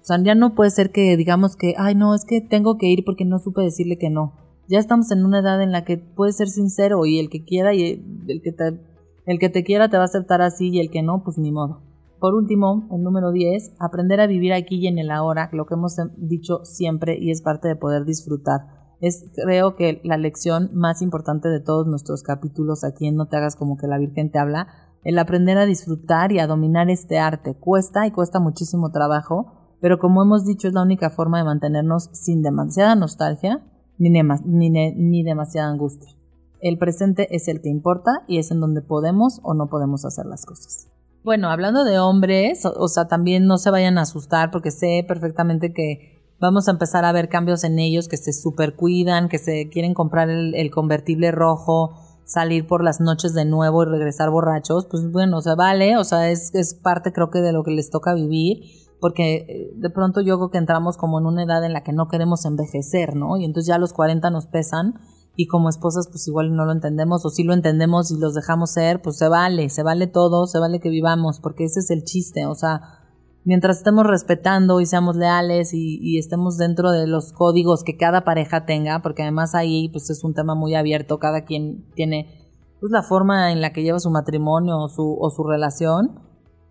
O 0.01 0.05
sea, 0.05 0.22
ya 0.24 0.33
no 0.36 0.55
puede 0.55 0.72
ser 0.72 0.91
que 0.91 1.17
digamos 1.17 1.55
que, 1.55 1.75
ay, 1.77 1.95
no, 1.95 2.15
es 2.15 2.25
que 2.25 2.41
tengo 2.41 2.77
que 2.77 2.88
ir 2.88 3.03
porque 3.05 3.25
no 3.25 3.39
supe 3.39 3.62
decirle 3.62 3.98
que 3.98 4.10
no. 4.10 4.33
Ya 4.69 4.79
estamos 4.79 5.12
en 5.12 5.25
una 5.25 5.39
edad 5.39 5.62
en 5.62 5.74
la 5.74 5.83
que 5.83 5.98
puedes 5.98 6.38
ser 6.38 6.48
sincero 6.48 7.05
y 7.05 7.19
el 7.19 7.29
que 7.29 7.43
quiera 7.43 7.74
y 7.74 8.01
el 8.27 8.41
que 8.41 8.53
te, 8.53 8.79
el 9.25 9.39
que 9.39 9.50
te 9.50 9.63
quiera 9.63 9.89
te 9.89 9.98
va 9.98 10.03
a 10.03 10.05
aceptar 10.05 10.41
así 10.41 10.69
y 10.69 10.79
el 10.79 10.89
que 10.89 11.03
no, 11.03 11.22
pues 11.24 11.38
ni 11.38 11.51
modo. 11.51 11.81
Por 12.23 12.35
último, 12.35 12.87
el 12.89 13.03
número 13.03 13.33
10, 13.33 13.73
aprender 13.79 14.21
a 14.21 14.27
vivir 14.27 14.53
aquí 14.53 14.77
y 14.77 14.87
en 14.87 14.97
el 14.97 15.11
ahora, 15.11 15.49
lo 15.51 15.65
que 15.65 15.73
hemos 15.73 15.97
dicho 16.15 16.63
siempre 16.63 17.17
y 17.19 17.31
es 17.31 17.41
parte 17.41 17.67
de 17.67 17.75
poder 17.75 18.05
disfrutar. 18.05 18.61
es 19.01 19.25
creo 19.35 19.75
que 19.75 19.99
la 20.05 20.15
lección 20.15 20.69
más 20.73 21.01
importante 21.01 21.49
de 21.49 21.59
todos 21.59 21.85
nuestros 21.85 22.23
capítulos 22.23 22.85
aquí 22.85 23.07
en 23.07 23.17
No 23.17 23.25
te 23.25 23.35
hagas 23.35 23.57
como 23.57 23.75
que 23.75 23.87
la 23.87 23.97
Virgen 23.97 24.31
te 24.31 24.39
habla, 24.39 24.67
el 25.03 25.19
aprender 25.19 25.57
a 25.57 25.65
disfrutar 25.65 26.31
y 26.31 26.39
a 26.39 26.47
dominar 26.47 26.89
este 26.89 27.19
arte. 27.19 27.55
Cuesta 27.55 28.07
y 28.07 28.11
cuesta 28.11 28.39
muchísimo 28.39 28.89
trabajo, 28.91 29.75
pero 29.81 29.99
como 29.99 30.23
hemos 30.23 30.45
dicho 30.45 30.69
es 30.69 30.73
la 30.73 30.83
única 30.83 31.09
forma 31.09 31.39
de 31.39 31.43
mantenernos 31.43 32.09
sin 32.13 32.41
demasiada 32.41 32.95
nostalgia 32.95 33.65
ni, 33.97 34.09
ni, 34.09 34.69
ni 34.69 35.23
demasiada 35.23 35.69
angustia. 35.69 36.15
El 36.61 36.77
presente 36.77 37.35
es 37.35 37.49
el 37.49 37.59
que 37.59 37.67
importa 37.67 38.23
y 38.29 38.37
es 38.37 38.49
en 38.49 38.61
donde 38.61 38.81
podemos 38.81 39.41
o 39.43 39.53
no 39.53 39.67
podemos 39.67 40.05
hacer 40.05 40.25
las 40.25 40.45
cosas. 40.45 40.92
Bueno, 41.23 41.49
hablando 41.49 41.85
de 41.85 41.99
hombres, 41.99 42.65
o, 42.65 42.87
sea, 42.89 43.07
también 43.07 43.47
no 43.47 43.57
se 43.57 43.71
vayan 43.71 43.97
a 43.97 44.01
asustar 44.01 44.51
porque 44.51 44.71
sé 44.71 45.05
perfectamente 45.07 45.73
que 45.73 46.21
vamos 46.41 46.67
a 46.67 46.71
empezar 46.71 47.05
a 47.05 47.13
ver 47.13 47.29
cambios 47.29 47.63
en 47.63 47.79
ellos, 47.79 48.09
que 48.09 48.17
se 48.17 48.33
super 48.33 48.75
cuidan, 48.75 49.29
que 49.29 49.37
se 49.37 49.69
quieren 49.69 49.93
comprar 49.93 50.29
el, 50.29 50.71
convertible 50.71 51.31
rojo, 51.31 51.93
salir 52.25 52.67
por 52.67 52.83
las 52.83 52.99
noches 52.99 53.33
de 53.33 53.45
nuevo 53.45 53.83
y 53.83 53.85
regresar 53.85 54.31
borrachos, 54.31 54.85
pues 54.85 55.09
bueno, 55.13 55.37
o 55.37 55.41
sea, 55.41 55.55
vale, 55.55 55.95
o 55.95 56.03
sea, 56.03 56.29
es, 56.29 56.53
es 56.53 56.73
parte 56.73 57.13
creo 57.13 57.29
que 57.29 57.39
de 57.39 57.53
lo 57.53 57.63
que 57.63 57.71
les 57.71 57.89
toca 57.89 58.13
vivir, 58.13 58.63
porque 58.99 59.45
eh, 59.47 59.71
de 59.77 59.89
pronto 59.89 60.19
yo 60.19 60.37
creo 60.37 60.49
que 60.49 60.57
entramos 60.57 60.97
como 60.97 61.19
en 61.19 61.25
una 61.25 61.43
edad 61.43 61.63
en 61.63 61.71
la 61.71 61.83
que 61.83 61.93
no 61.93 62.09
queremos 62.09 62.43
envejecer, 62.43 63.15
¿no? 63.15 63.37
Y 63.37 63.45
entonces 63.45 63.67
ya 63.67 63.77
los 63.77 63.93
40 63.93 64.29
nos 64.29 64.47
pesan 64.47 64.95
y 65.35 65.47
como 65.47 65.69
esposas 65.69 66.07
pues 66.09 66.27
igual 66.27 66.55
no 66.55 66.65
lo 66.65 66.71
entendemos 66.71 67.25
o 67.25 67.29
si 67.29 67.43
lo 67.43 67.53
entendemos 67.53 68.11
y 68.11 68.19
los 68.19 68.33
dejamos 68.33 68.71
ser, 68.71 69.01
pues 69.01 69.17
se 69.17 69.27
vale, 69.27 69.69
se 69.69 69.83
vale 69.83 70.07
todo, 70.07 70.47
se 70.47 70.59
vale 70.59 70.79
que 70.79 70.89
vivamos, 70.89 71.39
porque 71.39 71.65
ese 71.65 71.79
es 71.79 71.89
el 71.89 72.03
chiste, 72.03 72.45
o 72.45 72.55
sea, 72.55 72.99
mientras 73.43 73.77
estemos 73.77 74.05
respetando 74.05 74.79
y 74.79 74.85
seamos 74.85 75.15
leales 75.15 75.73
y, 75.73 75.99
y, 76.01 76.17
estemos 76.17 76.57
dentro 76.57 76.91
de 76.91 77.07
los 77.07 77.33
códigos 77.33 77.83
que 77.83 77.97
cada 77.97 78.23
pareja 78.23 78.65
tenga, 78.65 79.01
porque 79.01 79.23
además 79.23 79.55
ahí 79.55 79.89
pues 79.89 80.09
es 80.09 80.23
un 80.23 80.33
tema 80.33 80.55
muy 80.55 80.75
abierto, 80.75 81.19
cada 81.19 81.45
quien 81.45 81.85
tiene 81.95 82.39
pues 82.79 82.91
la 82.91 83.01
forma 83.01 83.51
en 83.51 83.61
la 83.61 83.71
que 83.71 83.81
lleva 83.81 83.99
su 83.99 84.11
matrimonio 84.11 84.77
o 84.77 84.89
su, 84.89 85.17
o 85.19 85.29
su 85.29 85.43
relación, 85.45 86.19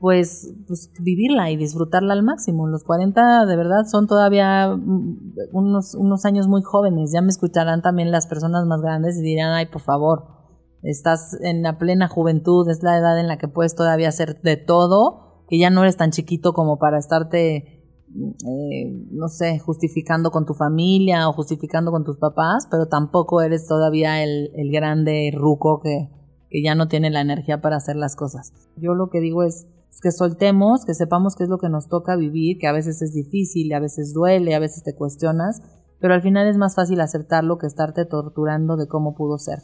pues, 0.03 0.53
pues 0.67 0.91
vivirla 1.01 1.53
y 1.53 1.57
disfrutarla 1.57 2.15
al 2.15 2.25
máximo. 2.25 2.67
Los 2.67 2.83
40 2.83 3.47
de 3.47 3.57
verdad 3.57 3.85
son 3.89 4.09
todavía 4.09 4.75
mm, 4.77 5.35
unos, 5.53 5.95
unos 5.95 6.25
años 6.25 6.49
muy 6.49 6.61
jóvenes. 6.61 7.13
Ya 7.15 7.23
me 7.23 7.29
escucharán 7.29 7.83
también 7.83 8.11
las 8.11 8.27
personas 8.27 8.67
más 8.67 8.81
grandes 8.81 9.17
y 9.17 9.23
dirán, 9.23 9.53
ay, 9.53 9.67
por 9.67 9.81
favor, 9.81 10.25
estás 10.83 11.39
en 11.41 11.63
la 11.63 11.79
plena 11.79 12.09
juventud, 12.09 12.69
es 12.69 12.83
la 12.83 12.99
edad 12.99 13.21
en 13.21 13.29
la 13.29 13.39
que 13.39 13.47
puedes 13.47 13.77
todavía 13.77 14.09
hacer 14.09 14.43
de 14.43 14.57
todo, 14.57 15.45
que 15.49 15.57
ya 15.61 15.71
no 15.71 15.83
eres 15.83 15.97
tan 15.97 16.11
chiquito 16.11 16.53
como 16.53 16.81
para 16.81 16.99
estarte, 16.99 17.57
eh, 18.09 19.07
no 19.13 19.29
sé, 19.29 19.61
justificando 19.61 20.33
con 20.33 20.47
tu 20.47 20.55
familia 20.55 21.29
o 21.29 21.33
justificando 21.33 21.93
con 21.93 22.03
tus 22.03 22.19
papás, 22.19 22.67
pero 22.69 22.87
tampoco 22.89 23.41
eres 23.41 23.69
todavía 23.69 24.25
el, 24.25 24.51
el 24.57 24.73
grande 24.73 25.31
ruco 25.33 25.81
que, 25.81 26.09
que 26.51 26.63
ya 26.63 26.75
no 26.75 26.89
tiene 26.89 27.11
la 27.11 27.21
energía 27.21 27.61
para 27.61 27.77
hacer 27.77 27.95
las 27.95 28.17
cosas. 28.17 28.53
Yo 28.77 28.95
lo 28.95 29.09
que 29.09 29.21
digo 29.21 29.43
es, 29.43 29.69
que 30.01 30.13
soltemos, 30.13 30.85
que 30.85 30.95
sepamos 30.95 31.37
qué 31.37 31.45
es 31.45 31.51
lo 31.51 31.59
que 31.59 31.69
nos 31.69 31.89
toca 31.89 32.17
vivir, 32.17 32.59
que 32.59 32.67
a 32.67 32.73
veces 32.73 33.03
es 33.03 33.13
difícil, 33.13 33.73
a 33.75 33.81
veces 33.81 34.13
duele, 34.15 34.55
a 34.55 34.59
veces 34.59 34.83
te 34.83 34.95
cuestionas, 34.95 35.61
pero 36.01 36.15
al 36.15 36.23
final 36.23 36.49
es 36.49 36.57
más 36.57 36.75
fácil 36.75 37.01
aceptarlo 37.01 37.59
que 37.59 37.67
estarte 37.67 38.05
torturando 38.07 38.77
de 38.77 38.89
cómo 38.89 39.15
pudo 39.15 39.39
ser. 39.39 39.59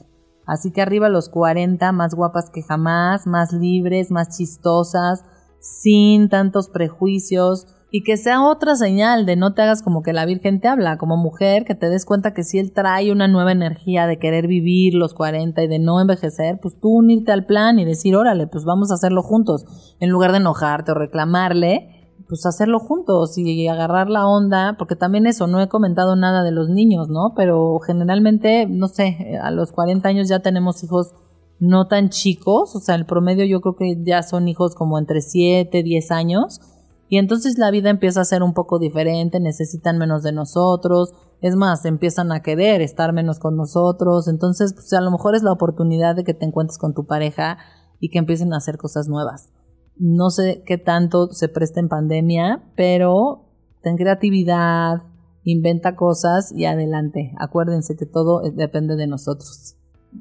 Así 0.47 0.71
que 0.73 0.81
arriba 0.81 1.09
los 1.09 1.29
40, 1.29 1.93
más 1.93 2.15
guapas 2.15 2.51
que 2.51 2.63
jamás, 2.63 3.27
más 3.27 3.53
libres, 3.53 4.11
más 4.11 4.37
chistosas, 4.37 5.25
sin 5.61 6.29
tantos 6.29 6.69
prejuicios, 6.69 7.67
y 7.91 8.03
que 8.03 8.17
sea 8.17 8.43
otra 8.43 8.77
señal 8.77 9.25
de 9.25 9.37
no 9.37 9.55
te 9.55 9.63
hagas 9.63 9.83
como 9.83 10.03
que 10.03 10.13
la 10.13 10.27
Virgen 10.27 10.61
te 10.61 10.69
habla, 10.69 10.99
como 10.99 11.17
mujer, 11.17 11.65
que 11.65 11.75
te 11.75 11.89
des 11.89 12.05
cuenta 12.05 12.35
que 12.35 12.45
si 12.45 12.59
Él 12.59 12.73
trae 12.73 13.11
una 13.11 13.29
nueva 13.29 13.53
energía 13.53 14.07
de 14.07 14.19
querer 14.19 14.47
vivir 14.47 14.95
los 14.95 15.15
40 15.15 15.63
y 15.63 15.69
de 15.69 15.79
no 15.79 16.01
envejecer, 16.01 16.59
pues 16.61 16.79
tú 16.79 16.91
unirte 16.91 17.33
al 17.33 17.47
plan 17.47 17.79
y 17.79 17.87
decir, 17.87 18.15
órale, 18.15 18.47
pues 18.47 18.65
vamos 18.65 18.91
a 18.91 18.95
hacerlo 18.95 19.23
juntos, 19.23 19.65
en 20.01 20.11
lugar 20.11 20.33
de 20.33 20.39
enojarte 20.39 20.93
o 20.93 20.95
reclamarle, 20.95 22.15
pues 22.29 22.45
hacerlo 22.45 22.79
juntos 22.79 23.39
y 23.39 23.69
agarrar 23.69 24.11
la 24.11 24.27
onda, 24.27 24.77
porque 24.79 24.97
también 24.97 25.27
eso, 25.27 25.47
no 25.47 25.63
he 25.63 25.69
comentado 25.69 26.15
nada 26.15 26.43
de 26.43 26.53
los 26.53 26.69
niños, 26.69 27.09
¿no? 27.09 27.33
Pero 27.35 27.79
generalmente, 27.79 28.67
no 28.67 28.89
sé, 28.89 29.39
a 29.43 29.51
los 29.51 29.73
40 29.73 30.07
años 30.07 30.29
ya 30.29 30.41
tenemos 30.41 30.85
hijos 30.85 31.15
no 31.59 31.89
tan 31.89 32.11
chicos, 32.11 32.77
o 32.77 32.81
sea, 32.81 32.95
el 32.97 33.07
promedio 33.07 33.47
yo 33.47 33.63
creo 33.63 33.77
que 33.77 34.03
ya 34.05 34.23
son 34.23 34.47
hijos 34.47 34.75
como 34.75 34.99
entre 34.99 35.23
7, 35.23 35.83
10 35.83 36.11
años, 36.11 36.61
y 37.09 37.19
entonces 37.19 37.59
la 37.59 37.71
vida 37.71 37.91
empieza 37.91 38.21
a 38.21 38.25
ser 38.25 38.43
un 38.43 38.53
poco 38.53 38.79
diferente, 38.79 39.41
necesitan 39.41 39.99
menos 39.99 40.23
de 40.23 40.33
nosotros, 40.33 41.15
es 41.41 41.57
más, 41.57 41.85
empiezan 41.85 42.33
a 42.33 42.43
querer 42.43 42.83
estar 42.83 43.13
menos 43.13 43.39
con 43.39 43.57
nosotros, 43.57 44.29
entonces 44.29 44.75
pues 44.75 44.93
a 44.93 45.01
lo 45.01 45.11
mejor 45.11 45.35
es 45.35 45.43
la 45.43 45.53
oportunidad 45.53 46.17
de 46.17 46.25
que 46.25 46.35
te 46.35 46.45
encuentres 46.45 46.79
con 46.79 46.95
tu 46.95 47.07
pareja 47.07 47.59
y 48.01 48.11
que 48.11 48.19
empiecen 48.19 48.53
a 48.53 48.59
hacer 48.59 48.77
cosas 48.77 49.09
nuevas. 49.09 49.51
No 49.97 50.31
sé 50.31 50.63
qué 50.67 50.79
tanto 50.79 51.29
se 51.33 51.49
presta 51.49 51.81
en 51.81 51.89
pandemia, 51.89 52.73
pero 52.77 53.49
ten 53.83 53.97
creatividad, 53.97 55.03
inventa 55.45 55.97
cosas 55.97 56.53
y 56.55 56.67
adelante. 56.67 57.33
Acuérdense 57.39 57.97
que 57.97 58.07
todo 58.07 58.43
depende 58.55 58.97
de 58.97 59.07
nosotros. 59.07 59.78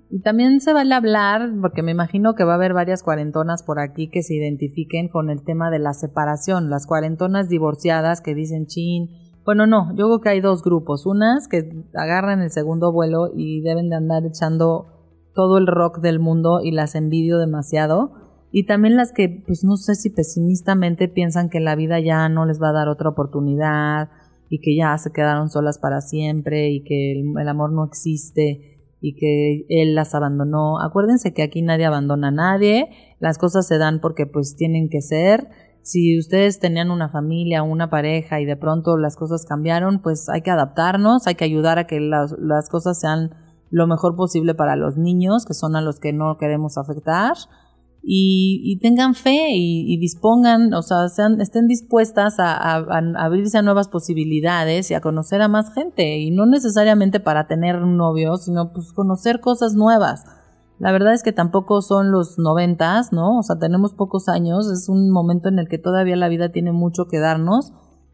Y 0.09 0.21
también 0.21 0.59
se 0.59 0.73
vale 0.73 0.93
hablar, 0.93 1.49
porque 1.61 1.81
me 1.81 1.91
imagino 1.91 2.35
que 2.35 2.43
va 2.43 2.53
a 2.53 2.55
haber 2.55 2.73
varias 2.73 3.03
cuarentonas 3.03 3.63
por 3.63 3.79
aquí 3.79 4.09
que 4.09 4.21
se 4.21 4.35
identifiquen 4.35 5.07
con 5.09 5.29
el 5.29 5.43
tema 5.43 5.69
de 5.69 5.79
la 5.79 5.93
separación, 5.93 6.69
las 6.69 6.85
cuarentonas 6.85 7.49
divorciadas 7.49 8.21
que 8.21 8.35
dicen 8.35 8.67
chin. 8.67 9.09
Bueno, 9.45 9.65
no, 9.65 9.95
yo 9.95 10.07
creo 10.07 10.21
que 10.21 10.29
hay 10.29 10.41
dos 10.41 10.61
grupos, 10.61 11.05
unas 11.05 11.47
que 11.47 11.85
agarran 11.93 12.41
el 12.41 12.49
segundo 12.49 12.91
vuelo 12.91 13.29
y 13.33 13.61
deben 13.61 13.89
de 13.89 13.95
andar 13.95 14.25
echando 14.25 14.87
todo 15.33 15.57
el 15.57 15.67
rock 15.67 15.99
del 15.99 16.19
mundo 16.19 16.59
y 16.61 16.71
las 16.71 16.95
envidio 16.95 17.37
demasiado, 17.37 18.11
y 18.51 18.65
también 18.65 18.95
las 18.97 19.13
que, 19.13 19.43
pues 19.45 19.63
no 19.63 19.77
sé 19.77 19.95
si 19.95 20.09
pesimistamente 20.09 21.07
piensan 21.07 21.49
que 21.49 21.59
la 21.59 21.75
vida 21.75 21.99
ya 21.99 22.27
no 22.27 22.45
les 22.45 22.61
va 22.61 22.69
a 22.69 22.73
dar 22.73 22.87
otra 22.87 23.09
oportunidad 23.09 24.09
y 24.49 24.59
que 24.59 24.75
ya 24.75 24.97
se 24.97 25.11
quedaron 25.11 25.49
solas 25.49 25.77
para 25.79 26.01
siempre 26.01 26.69
y 26.71 26.83
que 26.83 27.11
el 27.11 27.47
amor 27.47 27.71
no 27.71 27.85
existe 27.85 28.76
y 28.99 29.15
que 29.15 29.65
él 29.69 29.95
las 29.95 30.15
abandonó. 30.15 30.81
Acuérdense 30.81 31.33
que 31.33 31.43
aquí 31.43 31.61
nadie 31.61 31.85
abandona 31.85 32.29
a 32.29 32.31
nadie, 32.31 32.89
las 33.19 33.37
cosas 33.37 33.67
se 33.67 33.77
dan 33.77 33.99
porque 34.01 34.25
pues 34.25 34.55
tienen 34.55 34.89
que 34.89 35.01
ser. 35.01 35.47
Si 35.81 36.17
ustedes 36.19 36.59
tenían 36.59 36.91
una 36.91 37.09
familia, 37.09 37.63
una 37.63 37.89
pareja 37.89 38.41
y 38.41 38.45
de 38.45 38.57
pronto 38.57 38.97
las 38.97 39.15
cosas 39.15 39.45
cambiaron, 39.47 40.01
pues 40.01 40.27
hay 40.29 40.41
que 40.41 40.51
adaptarnos, 40.51 41.27
hay 41.27 41.35
que 41.35 41.45
ayudar 41.45 41.79
a 41.79 41.87
que 41.87 41.99
las, 41.99 42.35
las 42.37 42.69
cosas 42.69 42.99
sean 42.99 43.31
lo 43.69 43.87
mejor 43.87 44.15
posible 44.15 44.53
para 44.53 44.75
los 44.75 44.97
niños, 44.97 45.45
que 45.45 45.53
son 45.53 45.75
a 45.75 45.81
los 45.81 45.99
que 45.99 46.13
no 46.13 46.37
queremos 46.37 46.77
afectar 46.77 47.33
y, 48.09 48.79
tengan 48.79 49.15
fe 49.15 49.49
y, 49.51 49.97
dispongan, 49.99 50.73
o 50.73 50.81
sea, 50.81 51.09
sean, 51.09 51.41
estén 51.41 51.67
dispuestas 51.67 52.39
a, 52.39 52.75
abrirse 52.75 53.57
a 53.57 53.61
nuevas 53.61 53.89
posibilidades 53.89 54.89
y 54.89 54.93
a 54.93 55.01
conocer 55.01 55.41
a 55.41 55.49
más 55.49 55.73
gente, 55.73 56.17
y 56.19 56.31
no 56.31 56.45
necesariamente 56.45 57.19
para 57.19 57.47
tener 57.47 57.83
un 57.83 57.97
novio, 57.97 58.37
sino 58.37 58.71
pues 58.71 58.93
conocer 58.93 59.41
cosas 59.41 59.73
nuevas. 59.73 60.23
La 60.79 60.93
verdad 60.93 61.13
es 61.13 61.21
que 61.21 61.33
tampoco 61.33 61.81
son 61.81 62.11
los 62.11 62.39
noventas, 62.39 63.11
¿no? 63.11 63.39
O 63.39 63.43
sea, 63.43 63.57
tenemos 63.57 63.93
pocos 63.93 64.29
años, 64.29 64.71
es 64.71 64.87
un 64.87 65.11
momento 65.11 65.49
en 65.49 65.59
el 65.59 65.67
que 65.67 65.77
todavía 65.77 66.15
la 66.15 66.29
vida 66.29 66.49
tiene 66.53 66.71
mucho 66.71 67.07
que 67.07 67.19
darnos 67.19 67.73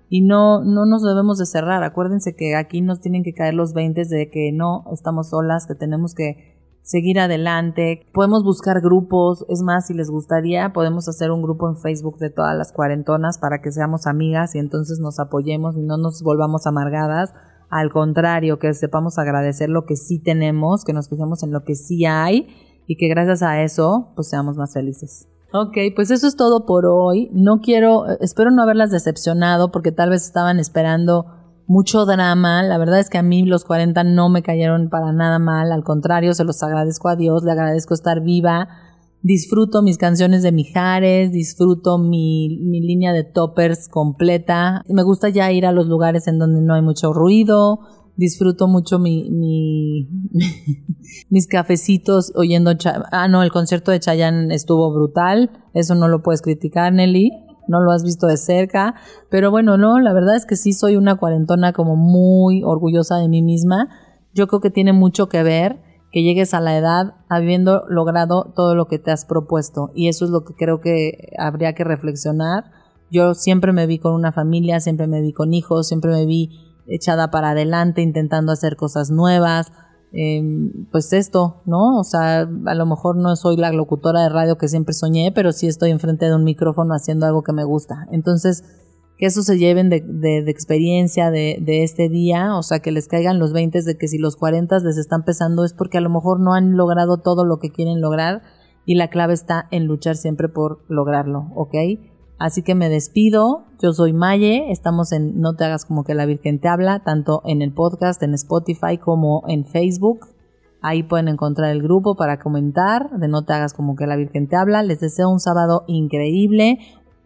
y 0.09 0.21
no, 0.21 0.63
no 0.63 0.87
nos 0.87 1.03
debemos 1.03 1.37
de 1.37 1.45
cerrar. 1.45 1.83
Acuérdense 1.83 2.35
que 2.35 2.55
aquí 2.55 2.81
nos 2.81 2.99
tienen 2.99 3.21
que 3.21 3.33
caer 3.33 3.53
los 3.53 3.73
veintes 3.73 4.09
de 4.09 4.31
que 4.31 4.51
no 4.53 4.85
estamos 4.91 5.29
solas, 5.29 5.67
que 5.67 5.75
tenemos 5.75 6.15
que 6.15 6.52
seguir 6.83 7.19
adelante. 7.19 8.05
Podemos 8.13 8.43
buscar 8.43 8.81
grupos, 8.81 9.45
es 9.49 9.61
más, 9.63 9.87
si 9.87 9.93
les 9.93 10.09
gustaría, 10.09 10.73
podemos 10.73 11.07
hacer 11.07 11.31
un 11.31 11.41
grupo 11.41 11.67
en 11.67 11.77
Facebook 11.77 12.17
de 12.19 12.29
todas 12.29 12.55
las 12.55 12.71
cuarentonas 12.71 13.39
para 13.39 13.61
que 13.61 13.71
seamos 13.71 14.05
amigas 14.05 14.53
y 14.53 14.59
entonces 14.59 14.99
nos 14.99 15.19
apoyemos 15.19 15.75
y 15.77 15.81
no 15.81 15.97
nos 15.97 16.21
volvamos 16.21 16.67
amargadas. 16.67 17.33
Al 17.69 17.89
contrario, 17.91 18.59
que 18.59 18.73
sepamos 18.73 19.17
agradecer 19.17 19.69
lo 19.69 19.85
que 19.85 19.95
sí 19.95 20.19
tenemos, 20.19 20.83
que 20.83 20.93
nos 20.93 21.09
fijemos 21.09 21.41
en 21.41 21.51
lo 21.51 21.63
que 21.63 21.73
sí 21.73 22.05
hay 22.05 22.47
y 22.85 22.97
que 22.97 23.07
gracias 23.07 23.41
a 23.41 23.63
eso, 23.63 24.11
pues 24.15 24.29
seamos 24.29 24.57
más 24.57 24.73
felices. 24.73 25.27
Ok, 25.53 25.77
pues 25.95 26.11
eso 26.11 26.27
es 26.27 26.35
todo 26.35 26.65
por 26.65 26.85
hoy. 26.85 27.29
No 27.31 27.61
quiero, 27.61 28.05
espero 28.19 28.51
no 28.51 28.63
haberlas 28.63 28.91
decepcionado 28.91 29.71
porque 29.71 29.91
tal 29.91 30.09
vez 30.09 30.25
estaban 30.25 30.59
esperando 30.59 31.25
mucho 31.67 32.05
drama. 32.05 32.63
La 32.63 32.77
verdad 32.77 32.99
es 32.99 33.09
que 33.09 33.17
a 33.17 33.23
mí 33.23 33.45
los 33.45 33.65
40 33.65 34.03
no 34.03 34.29
me 34.29 34.43
cayeron 34.43 34.89
para 34.89 35.11
nada 35.11 35.39
mal, 35.39 35.71
al 35.71 35.83
contrario, 35.83 36.33
se 36.33 36.43
los 36.43 36.61
agradezco 36.63 37.09
a 37.09 37.15
Dios, 37.15 37.43
le 37.43 37.51
agradezco 37.51 37.93
estar 37.93 38.21
viva. 38.21 38.67
Disfruto 39.21 39.81
mis 39.81 39.97
canciones 39.97 40.43
de 40.43 40.51
Mijares, 40.51 41.31
disfruto 41.31 41.97
mi, 41.97 42.59
mi 42.61 42.81
línea 42.81 43.13
de 43.13 43.23
toppers 43.23 43.87
completa. 43.87 44.83
Me 44.89 45.03
gusta 45.03 45.29
ya 45.29 45.51
ir 45.51 45.65
a 45.65 45.71
los 45.71 45.87
lugares 45.87 46.27
en 46.27 46.39
donde 46.39 46.61
no 46.61 46.73
hay 46.73 46.81
mucho 46.81 47.13
ruido. 47.13 47.79
Disfruto 48.17 48.67
mucho 48.67 48.99
mi, 48.99 49.31
mi 49.31 50.09
mis 51.29 51.47
cafecitos 51.47 52.33
oyendo. 52.35 52.71
ah, 53.11 53.27
no, 53.29 53.43
el 53.43 53.51
concierto 53.51 53.91
de 53.91 54.01
Chayanne 54.01 54.53
estuvo 54.53 54.93
brutal. 54.93 55.51
Eso 55.73 55.95
no 55.95 56.09
lo 56.09 56.21
puedes 56.21 56.41
criticar, 56.41 56.91
Nelly 56.91 57.31
no 57.67 57.81
lo 57.81 57.91
has 57.91 58.03
visto 58.03 58.27
de 58.27 58.37
cerca, 58.37 58.95
pero 59.29 59.51
bueno, 59.51 59.77
no, 59.77 59.99
la 59.99 60.13
verdad 60.13 60.35
es 60.35 60.45
que 60.45 60.55
sí 60.55 60.73
soy 60.73 60.95
una 60.95 61.15
cuarentona 61.15 61.73
como 61.73 61.95
muy 61.95 62.63
orgullosa 62.63 63.17
de 63.17 63.29
mí 63.29 63.41
misma 63.41 63.89
yo 64.33 64.47
creo 64.47 64.61
que 64.61 64.71
tiene 64.71 64.93
mucho 64.93 65.29
que 65.29 65.43
ver 65.43 65.79
que 66.11 66.23
llegues 66.23 66.53
a 66.53 66.61
la 66.61 66.77
edad 66.77 67.15
habiendo 67.29 67.85
logrado 67.87 68.51
todo 68.55 68.75
lo 68.75 68.85
que 68.85 68.99
te 68.99 69.11
has 69.11 69.25
propuesto. 69.25 69.91
Y 69.95 70.09
eso 70.09 70.25
es 70.25 70.31
lo 70.31 70.43
que 70.43 70.53
creo 70.53 70.79
que 70.79 71.31
habría 71.39 71.73
que 71.73 71.83
reflexionar. 71.83 72.65
Yo 73.11 73.33
siempre 73.33 73.73
me 73.73 73.87
vi 73.87 73.97
con 73.97 74.13
una 74.13 74.31
familia, 74.31 74.79
siempre 74.79 75.07
me 75.07 75.21
vi 75.21 75.33
con 75.33 75.53
hijos, 75.53 75.87
siempre 75.87 76.11
me 76.11 76.25
vi 76.25 76.51
echada 76.87 77.31
para 77.31 77.51
adelante, 77.51 78.01
intentando 78.01 78.51
hacer 78.51 78.75
cosas 78.75 79.09
nuevas. 79.09 79.71
Em, 80.15 80.85
pues 80.91 81.11
esto, 81.11 81.63
¿no? 81.65 81.99
O 81.99 82.03
sea, 82.03 82.41
a 82.41 82.75
lo 82.75 82.85
mejor 82.85 83.17
no 83.17 83.35
soy 83.35 83.57
la 83.57 83.71
locutora 83.71 84.21
de 84.21 84.29
radio 84.29 84.59
que 84.59 84.67
siempre 84.67 84.93
soñé, 84.93 85.31
pero 85.33 85.51
sí 85.51 85.67
estoy 85.67 85.89
enfrente 85.89 86.27
de 86.27 86.35
un 86.35 86.43
micrófono 86.43 86.93
haciendo 86.93 87.25
algo 87.25 87.41
que 87.41 87.51
me 87.51 87.63
gusta. 87.63 88.07
Entonces, 88.11 88.63
que 89.17 89.25
eso 89.25 89.41
se 89.41 89.57
lleven 89.57 89.89
de, 89.89 90.01
de, 90.01 90.49
experiencia 90.51 91.31
de, 91.31 91.57
de, 91.59 91.83
este 91.83 92.09
día, 92.09 92.55
o 92.55 92.61
sea, 92.61 92.77
que 92.79 92.91
les 92.91 93.07
caigan 93.07 93.39
los 93.39 93.53
20 93.53 93.81
de 93.81 93.97
que 93.97 94.07
si 94.07 94.19
los 94.19 94.35
40 94.35 94.77
les 94.79 94.97
están 94.97 95.23
pesando 95.23 95.65
es 95.65 95.73
porque 95.73 95.97
a 95.97 96.01
lo 96.01 96.11
mejor 96.11 96.39
no 96.39 96.53
han 96.53 96.77
logrado 96.77 97.17
todo 97.17 97.43
lo 97.43 97.57
que 97.57 97.71
quieren 97.71 97.99
lograr 97.99 98.43
y 98.85 98.95
la 98.95 99.09
clave 99.09 99.33
está 99.33 99.67
en 99.71 99.85
luchar 99.85 100.15
siempre 100.15 100.47
por 100.47 100.83
lograrlo, 100.89 101.51
¿ok? 101.55 101.75
Así 102.43 102.61
que 102.61 102.75
me 102.75 102.89
despido, 102.89 103.63
yo 103.81 103.93
soy 103.93 104.11
Maye, 104.11 104.69
estamos 104.69 105.13
en 105.13 105.39
No 105.39 105.53
te 105.55 105.63
hagas 105.63 105.85
como 105.85 106.03
que 106.03 106.13
la 106.13 106.25
Virgen 106.25 106.59
te 106.59 106.67
habla, 106.67 106.99
tanto 106.99 107.41
en 107.45 107.61
el 107.61 107.71
podcast, 107.71 108.21
en 108.21 108.33
Spotify 108.33 108.97
como 108.97 109.43
en 109.47 109.63
Facebook. 109.63 110.27
Ahí 110.81 111.03
pueden 111.03 111.29
encontrar 111.29 111.71
el 111.71 111.81
grupo 111.81 112.15
para 112.15 112.39
comentar 112.39 113.11
de 113.17 113.29
No 113.29 113.45
te 113.45 113.53
hagas 113.53 113.73
como 113.73 113.95
que 113.95 114.07
la 114.07 114.17
Virgen 114.17 114.49
te 114.49 114.57
habla. 114.57 114.83
Les 114.83 114.99
deseo 114.99 115.29
un 115.29 115.39
sábado 115.39 115.85
increíble, 115.87 116.79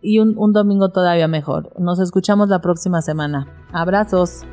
y 0.03 0.19
un, 0.19 0.35
un 0.37 0.53
domingo 0.53 0.89
todavía 0.89 1.27
mejor. 1.27 1.73
Nos 1.79 1.99
escuchamos 1.99 2.49
la 2.49 2.61
próxima 2.61 3.01
semana. 3.01 3.47
Abrazos. 3.73 4.45